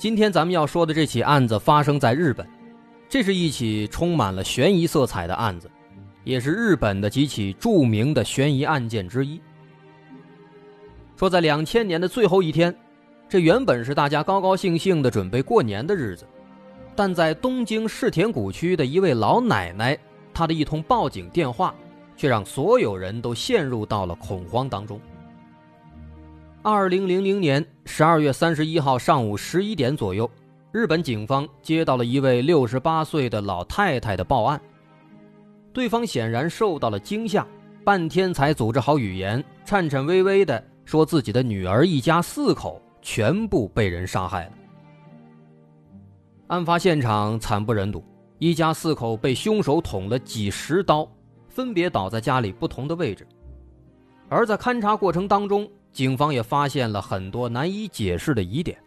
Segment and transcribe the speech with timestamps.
[0.00, 2.48] 今天咱们要说的这起案子发生在日本，
[3.06, 5.70] 这是一起充满了悬疑色彩的案子，
[6.24, 9.38] 也是日本的几起著名的悬疑案件之一。
[11.16, 12.74] 说在两千年的最后一天，
[13.28, 16.24] 这原本是大家高高兴兴的准备过年的日子，
[16.96, 19.98] 但在东京世田谷区的一位老奶奶，
[20.32, 21.74] 她的一通报警电话。
[22.16, 25.00] 却让所有人都陷入到了恐慌当中。
[26.62, 30.30] 二零零零年十二月三十一号上午十一点左右，
[30.72, 34.60] 日本警方接到了一位六十八岁的老太太的报案。
[35.72, 37.46] 对方显然受到了惊吓，
[37.82, 44.52] 半天才组织好语言，颤颤巍巍地说自己的女儿一家四口全部被人杀害了。
[46.48, 48.04] 案发现场惨不忍睹，
[48.38, 51.10] 一家四口被凶手捅了几十刀。
[51.48, 53.26] 分别倒在家里不同的位置，
[54.28, 58.78] 而在勘查过程当中，警方也发现了很多难以解释的疑点。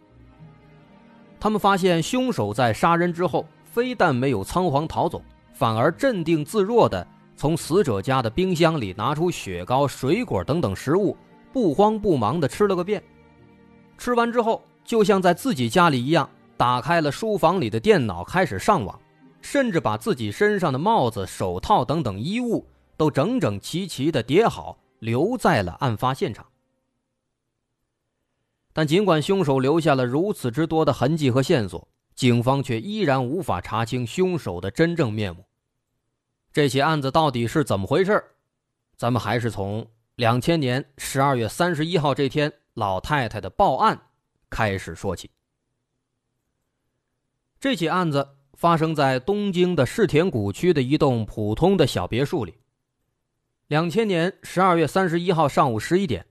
[1.38, 11.16] 他们发现凶手在杀人之后，非但没有仓皇逃走，反而镇定自若地从死者家的冰箱里拿出雪糕、水果等等食物，
[11.52, 13.02] 不慌不忙地吃了个遍。
[13.98, 18.98] 吃完之后，就像在自己家里一样，打开了书房里的电脑，开始上网。
[19.42, 22.66] 甚至把自己身上的帽子、手套等等衣物
[22.96, 26.46] 都整整齐齐地叠好，留在了案发现场。
[28.74, 35.46] 但尽管凶手留下了如此之多的痕迹和线索，警方却依然无法查清凶手的真正面目。
[36.52, 38.22] 这起案子到底是怎么回事？
[38.96, 39.86] 咱们还是从
[40.16, 43.98] 两千年十二月三十一号这天老太太的报案
[44.50, 45.30] 开始说起。
[47.58, 48.28] 这起案子。
[48.56, 52.54] 发生在东京的世田谷区的一栋普通的小别墅里。
[53.66, 56.24] 两千年十二月三十一号上午十一点，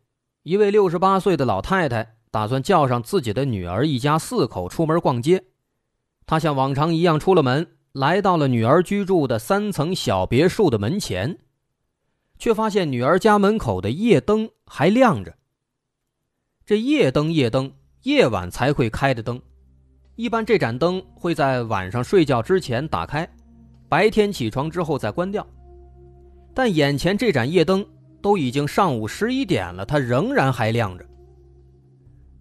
[0.44, 5.44] 一位六十八岁的老太太打算叫上自己的女儿一家四口出门逛街。
[6.26, 11.38] 他像往常一样出了门，来到了女儿居住的三层小别墅的门前，
[12.40, 15.36] 却发现女儿家门口的夜灯还亮着。
[16.66, 17.72] 这夜灯，夜灯，
[18.02, 19.40] 夜晚才会开的灯。
[20.16, 23.32] 一般这盏灯会在晚上睡觉之前打开，
[23.88, 25.46] 白天起床之后再关掉。
[26.52, 27.86] 但眼前这盏夜灯
[28.24, 31.06] 都已经上午十一点了，它仍然还亮着。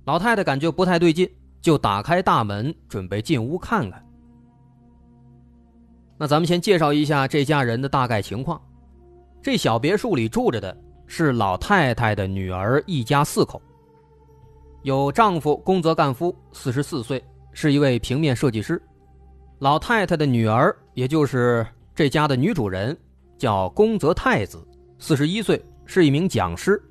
[0.04, 1.28] 老太太感觉不太对劲，
[1.60, 4.04] 就打开大门准备进屋看看。
[6.18, 8.60] 那咱们先介绍一下这家人的大概情况：
[9.40, 10.76] 这小别墅里住着的
[11.06, 13.60] 是老太太的女儿一家四口，
[14.82, 17.22] 有丈夫宫泽干夫，四十四岁。
[17.54, 18.80] 是一位平面设计师，
[19.58, 22.96] 老太太的女儿，也就是这家的女主人，
[23.36, 24.66] 叫宫泽太子，
[24.98, 26.82] 四十一岁，是一名讲师。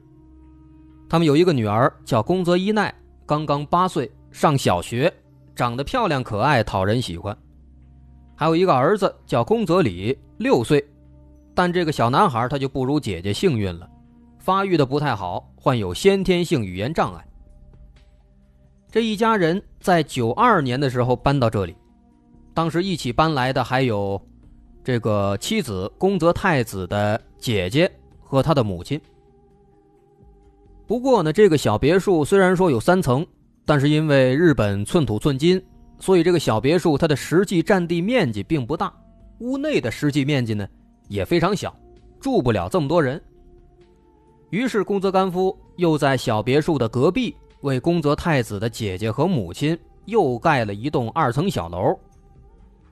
[1.10, 2.94] 他们有一个女儿叫宫泽一奈，
[3.32, 5.10] 刚刚八岁，上小学，
[5.56, 7.34] 长得漂亮可爱，讨人喜欢。
[8.36, 10.86] 还有一个儿子叫宫泽里，六岁，
[11.56, 13.90] 但这个小男孩他就不如姐姐幸运了，
[14.38, 17.26] 发育的不太好，患有先天性语言障碍。
[18.92, 21.74] 这一家人在九二年的时候搬到这里，
[22.54, 24.22] 当时一起搬来的还有
[24.84, 27.90] 这个妻子宫泽太子的姐姐
[28.20, 29.00] 和他的母亲。
[30.92, 33.26] 不过呢，这个小别墅虽然说有三层，
[33.66, 35.64] 但是因为日本寸土寸金，
[36.00, 38.94] 所以这个小别墅它的实际占地面积并不大，
[39.40, 40.68] 屋内的实际面积呢
[41.08, 41.74] 也非常小，
[42.20, 43.24] 住不了这么多人。
[44.50, 47.34] 于是宫泽干夫又在小别墅的隔壁。
[47.62, 51.98] 为宫泽太子的姐姐和母亲又盖了一栋二层小楼。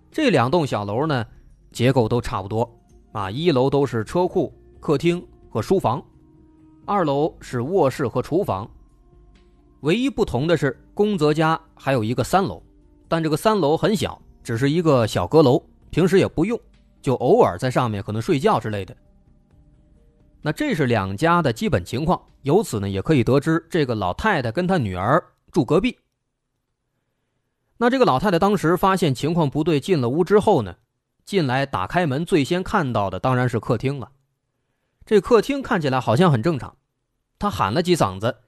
[0.09, 1.25] 这两栋小楼呢，
[1.73, 2.79] 结构都差不多
[3.11, 3.29] 啊。
[3.29, 6.01] 一楼都是车库、客厅和书房，
[6.89, 8.67] 二楼是卧室和厨房。
[9.81, 12.63] 唯一不同的是，宫泽家还有一个三楼，
[13.07, 16.59] 但这个三楼很小，只是一个小阁楼，平时也不用，
[16.99, 18.97] 就偶尔在上面可能睡觉之类的。
[20.41, 25.95] 那这是两家的基本情况，由此呢也可以得知，这个老太太跟她女儿住隔壁。
[27.77, 30.75] 那这个老太太当时发现情况不对，进了屋之后呢，
[31.23, 34.09] 进来打开门，最先看到的当然是客厅了。
[35.05, 36.77] 这客厅看起来好像很正常，
[37.39, 38.41] 他喊了几嗓子，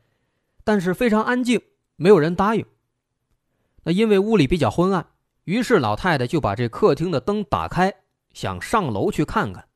[0.63, 1.61] 但是非常安静，
[1.95, 2.65] 没有人答应。
[3.83, 5.07] 那因为屋里比较昏暗，
[5.45, 7.91] 于是老太太就把这客厅的灯打开，
[8.33, 9.69] 想上楼去看看。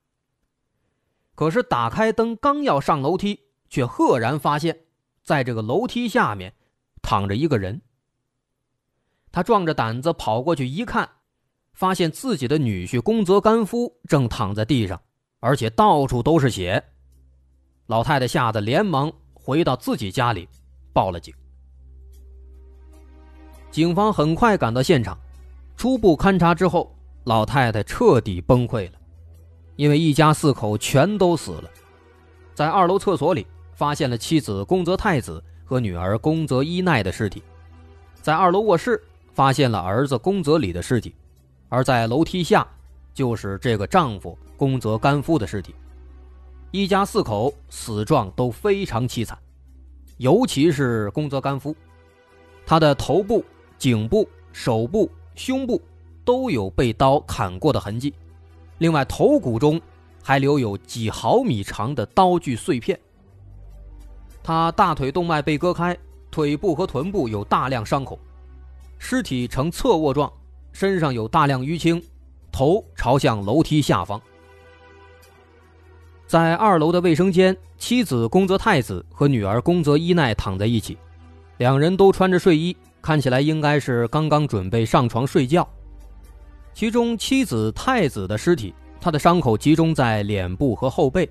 [1.33, 3.39] 可是打开灯刚要上楼梯，
[3.69, 4.85] 却赫然发现，
[5.23, 6.53] 在这个楼梯下面
[7.01, 7.81] 躺着一个人。
[9.31, 11.09] 他壮着胆子跑过去一看，
[11.73, 15.01] 发现自己的女婿宫泽干夫正躺在地上，
[15.39, 16.83] 而且到处都是血。
[17.87, 20.49] 老太太吓得连忙回到自己家里，
[20.91, 21.33] 报了警。
[23.69, 25.17] 警方很快赶到现场，
[25.77, 26.95] 初步勘查之后，
[27.25, 28.97] 老太太彻底崩溃了，
[29.75, 31.69] 因为一家四口全都死了。
[32.55, 37.43] 在二楼厕所里发现了妻子宫泽太子和女儿宫泽伊奈的尸体，
[38.21, 38.99] 在二楼卧室
[39.33, 41.13] 发现了儿子宫泽里的尸体，
[41.69, 42.65] 而在楼梯下
[43.13, 45.75] 就是这个丈夫宫泽干夫的尸体。
[46.75, 49.38] 一家四口死状都非常凄惨，
[50.18, 51.74] 尤其是宫泽干夫，
[52.66, 53.44] 他的头部。
[53.77, 55.81] 颈部、手部、胸部
[56.24, 58.13] 都有被刀砍过的痕迹，
[58.77, 59.80] 另外头骨中
[60.24, 62.98] 还留有几毫米长的刀具碎片。
[64.42, 65.95] 他大腿动脉被割开，
[66.31, 68.18] 腿部和臀部有大量伤口，
[68.98, 70.31] 尸体呈侧卧状，
[70.72, 72.01] 身上有大量淤青，
[72.51, 74.19] 头朝向楼梯下方。
[76.27, 80.98] 在二楼的卫生间，妻子宫泽太子和女儿宫泽伊奈躺在一起，
[81.57, 82.75] 两人都穿着睡衣。
[83.01, 85.68] 看起来应该是刚刚准备上床睡觉。
[86.74, 91.30] 其中妻子太子的尸体，他的伤口集中在脸部和后背，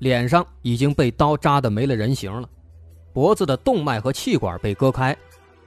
[0.00, 2.48] 脸上已经被刀扎得没了人形了，
[3.12, 5.16] 脖子的动脉和气管被割开，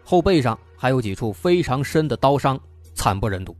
[0.04, 2.60] 后背上还有几处非常深的刀伤，
[2.94, 3.56] 惨不忍睹。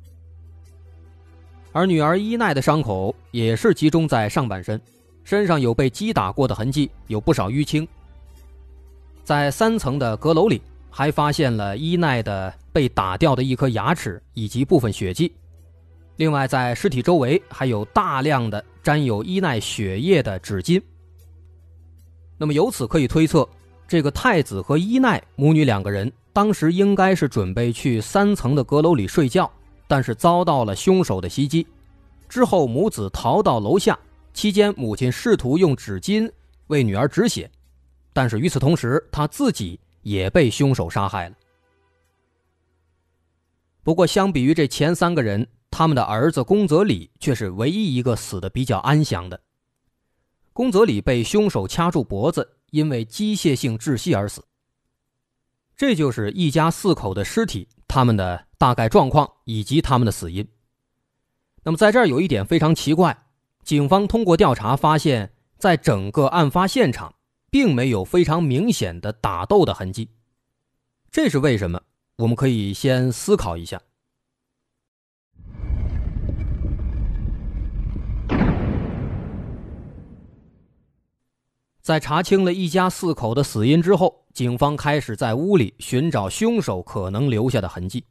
[1.72, 4.82] 而女儿伊奈的伤口也是集中在上半身，
[5.28, 7.86] 身上有被击打过的痕迹，有不少淤青。
[9.26, 10.62] 在三层的阁楼里。
[10.90, 15.32] 还发现了伊奈的被打掉的一颗牙齿以及部分血迹，
[16.16, 20.82] 另外在尸体周围还有大量的沾有伊奈血液的纸巾。
[22.36, 23.48] 那么由此可以推测，
[23.88, 29.52] 这个太子和伊奈母女两个人当时应该是准备去三层的阁楼里睡觉，
[29.88, 31.68] 但是遭到了凶手的袭击，
[32.28, 33.96] 之后母子逃到楼下，
[34.38, 36.32] 期间母亲试图用纸巾
[36.68, 37.50] 为女儿止血，
[38.14, 39.80] 但是与此同时，她自己。
[40.04, 41.36] 也被凶手杀害了。
[43.84, 49.38] 不过，相比于这前三个人，他们的儿子宫泽里却是唯一一个死的比较安详的。
[50.54, 54.42] 宫泽里被凶手掐住脖子，因为机械性窒息而死。
[55.76, 60.48] 这就是一家四口的尸体，他们的大概状况以及他们的死因。
[61.64, 63.27] 那么，在这儿有一点非常奇怪，
[63.68, 67.14] 警方通过调查发现，在整个案发现场。
[67.50, 70.10] 并没有非常明显的打斗的痕迹，
[71.10, 71.82] 这是为什么？
[72.18, 73.82] 我们可以先思考一下。
[81.82, 88.04] 在查清了一家四口的死因之后，警方开始在屋里寻找凶手可能留下的痕迹。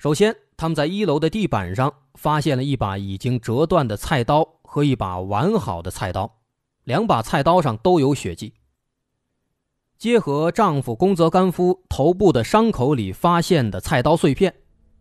[0.00, 6.38] 首先，他们在一楼的地板上发现了一把已经折断的菜刀和一把完好的菜刀。
[6.84, 8.54] 两把菜刀上都有血迹。
[9.98, 14.50] 结合丈夫宫泽干夫头部的伤口里发现的菜刀碎片，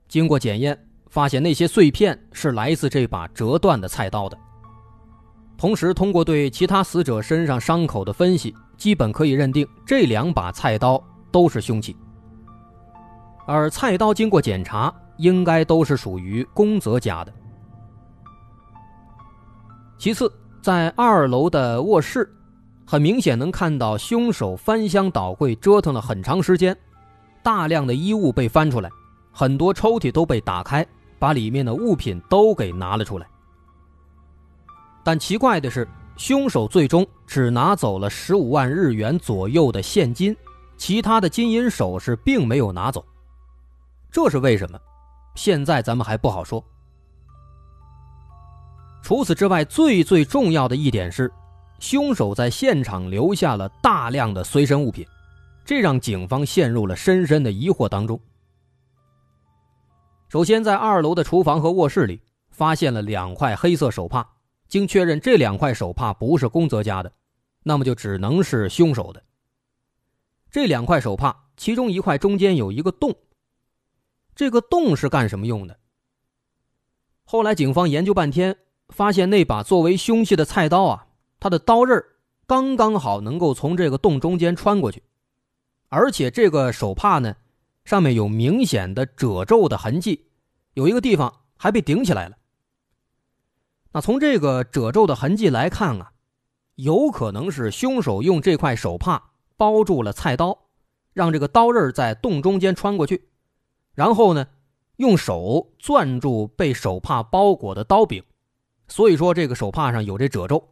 [0.10, 0.78] 经过检验，
[1.10, 4.38] 发现那些碎片是来自这把折断的菜刀的。
[5.58, 11.02] 同时，通过对其他死者身上伤口的分析，基本可以认定这两把菜刀
[11.32, 11.96] 都是凶器。
[13.50, 17.34] 而菜刀经过检查，应该都是属于宫泽家的。
[19.98, 20.32] 其次。
[20.62, 22.30] 在二楼的卧室，
[22.86, 26.78] 很明显能看到凶手翻箱倒柜折腾了很长时间，
[27.42, 28.90] 大量的衣物被翻出来，
[29.32, 30.86] 很多抽屉都被打开，
[31.18, 33.26] 把里面的物品都给拿了出来。
[35.02, 35.88] 但奇怪的是，
[36.18, 40.36] 凶手最终只拿走了十五万日元左右的现金，
[40.76, 43.04] 其他的金银首饰并没有拿走，
[44.12, 44.80] 这是为什么？
[45.36, 46.64] 现在咱们还不好说。
[49.02, 51.32] 除此之外，最最重要的一点是，
[51.80, 55.06] 凶手在现场留下了大量的随身物品，
[55.64, 58.20] 这让警方陷入了深深的疑惑当中。
[60.28, 64.28] 首先，在二楼的厨房和卧室里发现了两块黑色手帕，
[64.68, 67.12] 经确认，这两块手帕不是宫泽家的，
[67.64, 69.24] 那么就只能是凶手的。
[70.52, 73.16] 这两块手帕，其中一块中间有一个洞，
[74.40, 75.78] 这个洞是干什么用的？
[77.26, 78.56] 后来警方研究半天。
[78.88, 81.08] 发现那把作为凶器的菜刀啊，
[81.40, 82.04] 它的刀刃
[82.48, 85.04] 刚刚好能够从这个洞中间穿过去，
[85.90, 87.36] 而且这个手帕呢，
[87.86, 90.32] 上面有明显的褶皱的痕迹，
[90.74, 92.38] 有一个地方还被顶起来了。
[93.92, 96.14] 那从这个褶皱的痕迹来看啊，
[96.74, 100.70] 有可能是凶手用这块手帕包住了菜刀，
[101.14, 103.30] 让这个刀刃在洞中间穿过去，
[104.00, 104.48] 然后呢，
[104.96, 108.24] 用手攥住被手帕包裹的刀柄，
[108.88, 110.70] 所以说这个手帕上有这褶皱。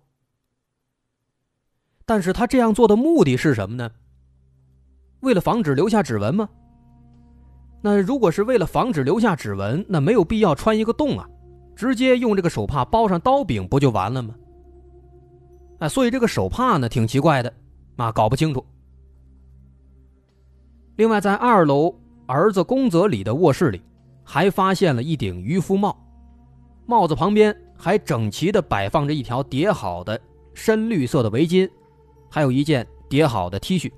[2.06, 3.92] 但是他这样做的目的是什么呢？
[5.20, 6.48] 为了防止留下指纹吗？
[7.82, 11.28] 那如果是为了防止留下指纹，那没有必要穿一个洞啊，
[11.76, 14.34] 直接用这个手帕包上刀柄不就完了吗？
[15.80, 17.54] 哎，所以这个手帕呢挺奇怪的，
[17.98, 18.66] 啊，搞不清楚。
[20.96, 21.94] 另外，在二楼
[22.28, 23.82] 儿子宫泽里的卧室里，
[24.24, 25.98] 还发现了一顶渔夫帽，
[26.86, 30.20] 帽子旁边还整齐的摆放着一条叠好的
[30.54, 31.70] 深绿色的围巾，
[32.30, 33.92] 还有一件叠好的 T 恤。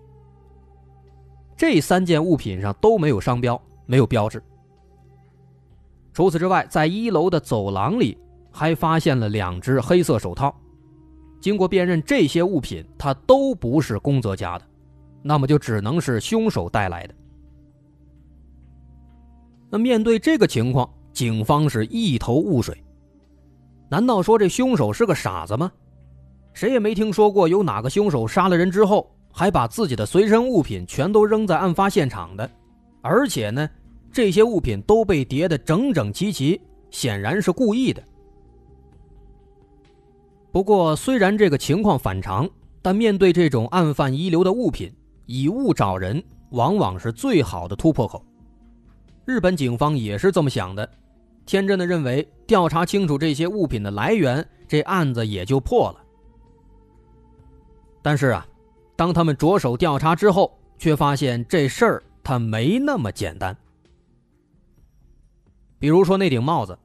[1.57, 3.61] 这三件物品上都没有商标。
[3.89, 4.39] 没有标志。
[6.13, 8.15] 除此之外，在一楼的走廊里
[8.51, 10.55] 还发现了两只黑色手套。
[11.41, 14.65] 经过辨认，这些物品它都不是宫泽家的，
[15.23, 17.15] 那么就只能是凶手带来的。
[19.69, 22.83] 那面对这个情况，警方是一头雾水。
[23.89, 25.71] 难道说这凶手是个傻子吗？
[26.53, 32.49] 谁也没听说过有哪个凶手杀了人之后，还把自己的随身物品全都扔在案发现场的，
[33.01, 33.69] 而且呢？
[34.11, 36.59] 这些物品都被叠得整整齐齐，
[36.89, 38.03] 显然是故意的。
[40.51, 42.49] 不过，虽然这个情况反常，
[42.81, 44.91] 但面对这种案犯遗留的物品，
[45.27, 48.25] 以物找人往往是最好的突破口。
[49.29, 50.89] 日本警方也是这么想的，
[51.45, 56.03] 天真的认为调查清楚这些物品的来源，这案子也就破了。
[58.01, 58.43] 但是啊，
[58.95, 63.55] 当他们着手调查之后，却发现这事儿它没那么简单。
[65.77, 66.75] 比如说那顶帽子，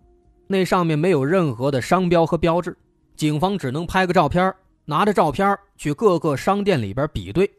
[0.46, 2.76] 那上面没有任何的商标和标志，
[3.16, 7.50] 警方只能拍个照片，拿着照片去各个商店里边比对，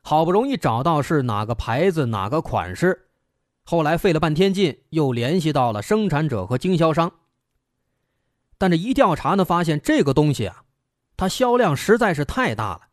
[0.00, 2.98] 好不容易找到是哪个牌子哪个款式，
[3.64, 7.12] 后来费了半天劲又联系到了生产者和经销商，
[8.58, 10.64] 但这一调查呢，发现这个东西啊，
[11.16, 12.88] 它销量实在是太大了，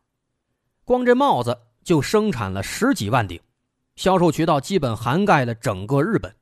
[0.84, 3.40] 光这帽子就生产了十几万顶，
[3.96, 6.34] 销售渠道基本涵盖了整个日本。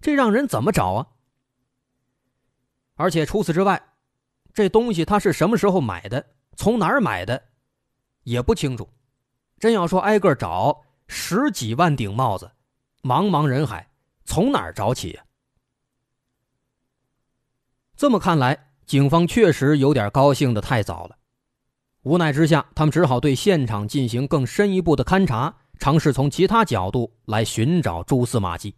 [0.00, 1.06] 这让人怎么找啊？
[2.96, 3.82] 而且除此之外，
[4.52, 6.24] 这东西他是什么时候买的，
[6.56, 7.42] 从哪儿买的，
[8.24, 8.88] 也不清楚。
[9.58, 12.50] 真要说挨个找，十几万顶帽子，
[13.06, 13.88] 茫茫人海，
[14.24, 15.20] 从哪儿找起？
[17.96, 21.16] 这么看来，警方确实有点高兴的太早了。
[22.02, 28.74] 无奈之下，他们只好对现场进行更深一步的勘查，尝试从其他角度来寻找蛛丝马迹。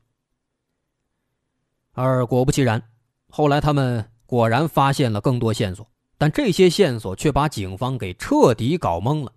[1.93, 2.83] 而果不其然，
[3.31, 9.33] 后来他们果然发现了更多线索，但这些线索却把警方给彻底搞懵了。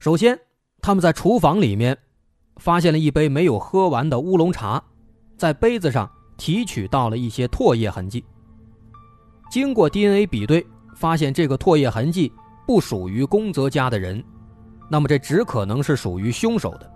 [0.00, 0.40] 首先，
[0.82, 1.96] 他们在厨房里面
[2.60, 4.80] 发现了一杯没有喝完的乌龙茶，
[5.36, 8.24] 在杯子上提取到了一些唾液痕迹。
[9.50, 10.64] 经过 DNA 比对，
[10.94, 12.32] 发现这个唾液痕迹
[12.66, 14.22] 不属于宫泽家的人，
[14.88, 16.88] 那么这只可能是属于凶手的。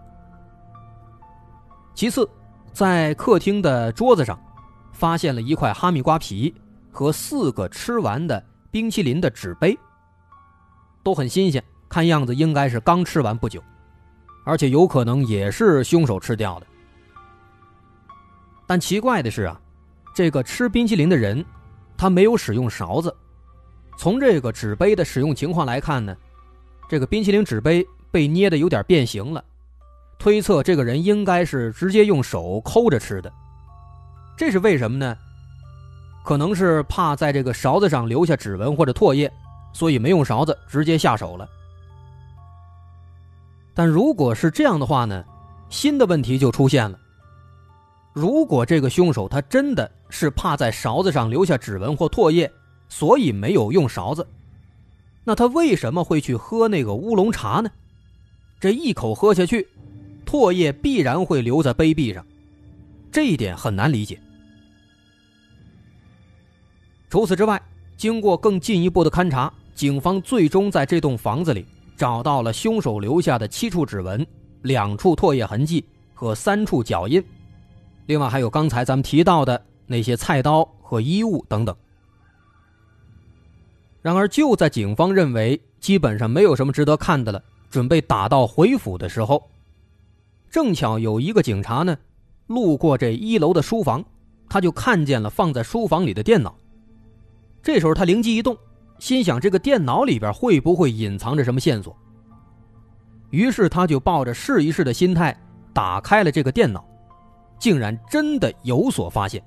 [1.95, 2.29] 其次。
[2.73, 4.37] 在客厅的桌子上，
[4.93, 6.53] 发现了一块哈密瓜皮
[6.91, 9.79] 和四个吃完的冰淇淋的纸杯，
[11.05, 13.63] 都很新鲜，看样子应该是刚吃完不久，
[14.45, 16.67] 而且有可能也是凶手吃掉的。
[18.67, 19.61] 但奇怪的是啊，
[20.15, 21.45] 这个吃冰淇淋的人，
[21.97, 23.15] 他没有使用勺子。
[23.99, 26.17] 从这个纸杯的使用情况来看呢，
[26.89, 29.45] 这个冰淇淋纸杯被捏的有点变形了。
[30.19, 33.31] 推测这个人应该是直接用手抠着吃的，
[34.37, 35.17] 这是为什么呢？
[36.25, 39.31] 可能是怕在这个勺子上留下指纹或者唾液，
[39.75, 41.47] 所以没用勺子直接下手了。
[43.75, 45.25] 但如果是这样的话呢，
[45.69, 46.99] 新的问题就出现了。
[48.13, 52.51] 如果这个凶手他真的是怕在勺子上留下指纹或唾液，
[52.89, 54.27] 所以没有用勺子，
[55.25, 57.69] 那他为什么会去喝那个乌龙茶呢？
[58.61, 59.69] 这一口喝下去。
[60.25, 62.25] 唾液必然会留在杯壁上，
[63.13, 64.19] 这一点很难理解。
[67.11, 67.61] 除此之外，
[67.97, 71.65] 经过更进一步的勘查，警方最终在这栋房子里
[71.97, 74.27] 找到了凶手留下的七处指纹、
[74.63, 77.23] 两处唾液痕迹和三处脚印，
[78.07, 81.75] 另外还有刚才咱们提到的那些菜刀和衣物等等。
[84.03, 89.43] 然而，就在警方认为基本上没有什么值得看的了，准备打道回府的时候，
[90.51, 91.97] 正巧有一个警察呢，
[92.47, 94.05] 路过这一楼的书房，
[94.49, 96.55] 他就看见了放在书房里的电脑。
[97.63, 98.55] 这时候他灵机一动，
[98.99, 101.95] 心想这个电脑里边会不会隐藏着什么线索？
[103.31, 105.37] 于是他就抱着试一试的心态
[105.73, 106.87] 打开了这个电脑，
[107.59, 109.43] 竟然真的有所发现。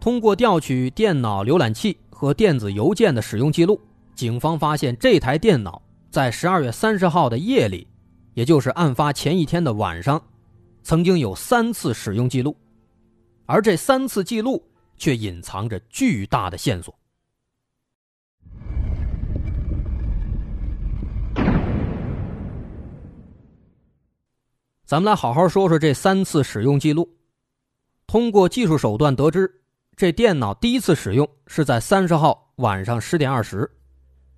[0.00, 3.80] 通过调取电脑浏览器和电子邮件的使用记录，
[4.14, 7.86] 警方发现这台电脑在十二月三十号的夜里，
[8.34, 10.20] 也就是案发前一天的晚上，
[10.82, 12.56] 曾经有三次使用记录，
[13.46, 14.62] 而这三次记录
[14.96, 16.92] 却隐藏着巨大的线索。
[24.90, 27.08] 咱们来好好说说这三次使用记录。
[28.08, 29.48] 通过技术手段得知。
[29.96, 33.70] 这电脑第一次使用是在三十号晚上十点二十，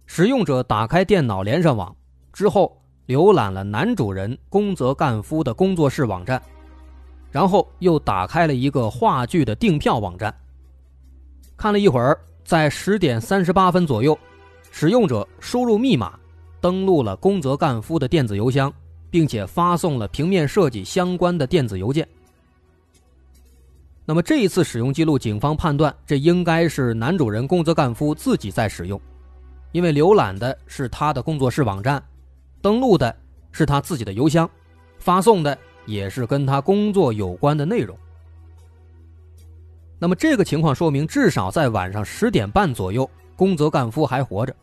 [0.04, 1.96] 使用者打开电脑连上网
[2.34, 6.42] 之后，浏览了男主人宫泽干夫的工作室网站，
[7.30, 10.34] 然后又打开了一个话剧的订票网站。
[11.56, 14.18] 看了一会儿，在十点三十八分左右，
[14.70, 16.12] 使用者输入密码，
[16.60, 18.70] 登录了宫泽干夫的电子邮箱，
[19.12, 22.08] 并且发送了平面设计相关的电子邮件。
[24.06, 28.98] 那么这一次使用记录，警方判断这应该是男主人宫泽干夫自己在使用，
[29.70, 32.02] 因为浏览的是他的工作室网站，
[32.62, 33.14] 登录的
[33.52, 34.48] 是他自己的邮箱，
[34.98, 37.94] 发送的也是跟他工作有关的内容。
[39.98, 44.56] 那么这个情况说明，至少在晚上十点半左右，宫泽干夫还活着，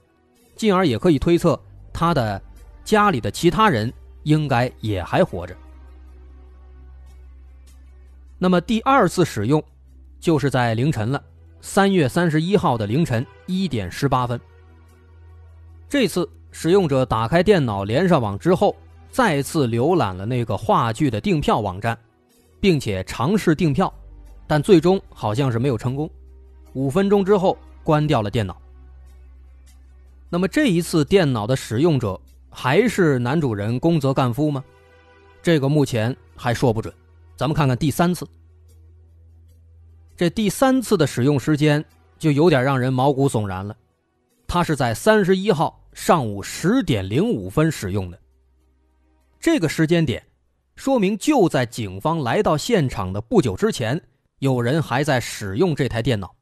[0.55, 1.57] 进而也可以推测
[1.93, 2.41] 他的
[2.83, 3.91] 家里的其他人
[4.29, 5.57] 应该也还活着。
[8.37, 9.61] 那么第二次使用，
[10.19, 11.21] 就是在凌晨了，
[11.61, 14.39] 三月三十一号的凌晨一点十八分。
[15.89, 18.75] 这次使用者打开电脑连上网之后，
[19.09, 21.97] 再次浏览了那个话剧的订票网站，
[22.61, 23.91] 并且尝试订票，
[24.45, 26.07] 但最终好像是没有成功。
[26.73, 28.55] 五分钟之后关掉了电脑。
[30.29, 34.63] 那么这一次电脑的使用者还是男主人宫泽干夫吗？
[35.41, 36.93] 这个目前还说不准。
[37.37, 38.27] 咱们看看第三次，
[40.17, 41.83] 这第三次的使用时间
[42.17, 43.75] 就有点让人毛骨悚然了。
[44.45, 48.19] 他是在三十一号上午十点零五分使用的。
[49.39, 50.21] 这个时间点，
[50.75, 54.01] 说明就在警方来到现场的不久之前，
[54.39, 56.35] 有人还在使用这台电脑。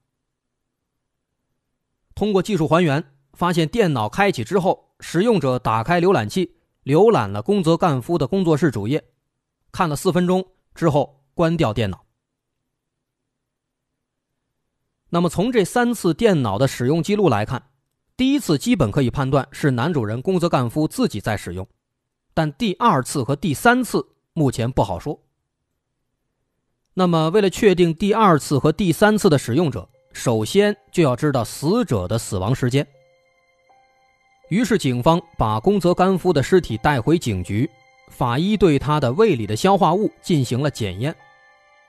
[2.15, 3.03] 通过技术还原，
[3.37, 9.01] 发现电脑开启之后，使用者打开浏览器，浏览了宫泽干夫的工作室主页，
[9.71, 10.43] 看了四分钟。
[10.73, 12.05] 之后关掉电脑。
[15.09, 17.71] 那么从这三次电脑的使用记录来看，
[18.15, 21.67] 第一次基本可以判断是男主人宫泽干夫自己在使用，
[22.35, 25.19] 但第二次和第三次目前不好说。
[26.93, 32.87] 那么为了确定第二次和第三次的使用者，首先就要知道死者的死亡时间。
[34.49, 37.69] 于是警方把宫泽干夫的尸体带回警局。
[38.09, 41.13] 法医对他的胃里的消化物进行了检验，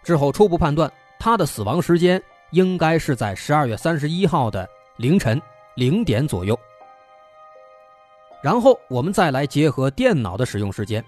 [0.02, 5.40] 之后初步判断他的死亡时间应该是在十二月三十一号的凌晨
[5.76, 6.58] 零点左右。
[8.42, 11.02] 然后我们再来结合电脑的使用时间，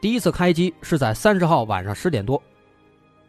[0.00, 2.40] 第一次开机是在三十号晚上十点多，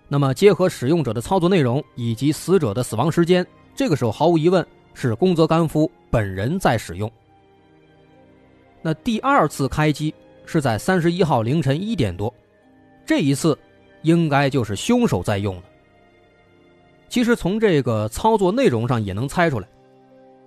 [0.10, 7.10] 那么结合使用者的操作内容以及死者的死亡时间，这个时候毫无疑问是宫泽干夫本人在使用。
[8.82, 10.14] 那第二次开机。
[10.52, 12.34] 是在三十一号凌晨一点多，
[13.06, 13.56] 这一次
[14.02, 15.64] 应该就是凶手在用了。
[17.08, 19.68] 其实从这个操作内容上也能猜出来，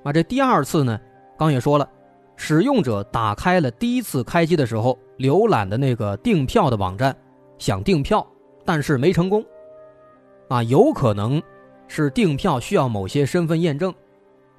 [0.02, 1.00] 啊，这第二次呢，
[1.38, 1.88] 刚也说了，
[2.34, 7.16] 使用者打开了第一次开机的时候浏览的那个订票的网站，
[7.58, 8.26] 想订票，
[8.64, 9.44] 但是没成功，
[10.48, 11.40] 啊，有可能
[11.86, 13.94] 是订票需要某些身份验证，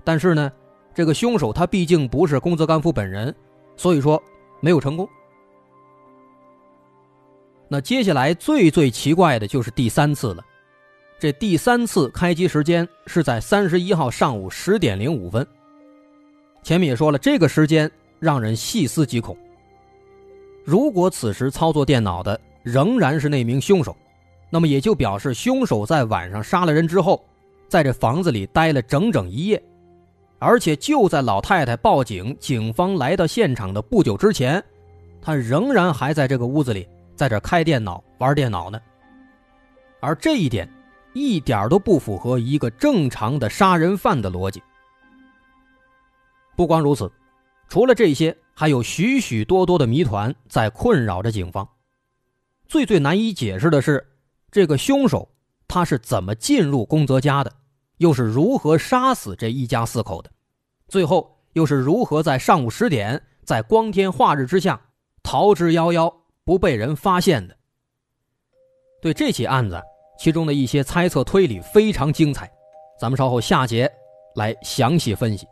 [0.05, 0.49] 但是呢，
[0.93, 3.36] 这个凶手他毕竟不是宫泽干夫本人，
[3.84, 4.24] 所以说
[4.62, 5.06] 没有成功。
[7.67, 10.46] 那接下来最最奇怪的就是第三次了，
[11.19, 15.46] 这第三次开机时间是在三十一号上午十点零五分。
[16.62, 17.91] 前面也说了，这个时间
[18.22, 19.38] 让人细思极恐。
[20.63, 23.93] 如果此时操作电脑的仍然是那名凶手，
[24.50, 27.22] 那么也就表示凶手在晚上杀了人之后，
[27.67, 29.62] 在这房子里待了整整一夜，
[30.43, 34.62] 而且就在老太太报警、警方来到现场的不久之前，
[35.21, 36.86] 他仍然还在这个屋子里。
[37.15, 38.82] 在这开电脑玩电脑呢，
[40.01, 40.67] 而这一点
[41.13, 44.62] 一点都不符合一个正常的杀人犯的逻辑。
[46.58, 47.10] 不光如此，
[47.69, 51.65] 除了这些，还有许许多多的谜团在困扰着警方。
[52.67, 54.06] 最最难以解释的是，
[54.51, 55.29] 这个凶手
[55.67, 57.53] 他是怎么进入宫泽家的，
[58.04, 60.30] 又是如何杀死这一家四口的，
[60.89, 64.78] 最后又是如何在上午十点在光天化日之下
[65.24, 66.13] 逃之夭夭，
[66.44, 67.56] 不被人发现的。
[69.02, 69.82] 对这起案子，
[70.20, 72.52] 其中的一些猜测推理非常精彩，
[73.00, 73.89] 咱们稍后下节
[74.36, 75.48] 来详细分析。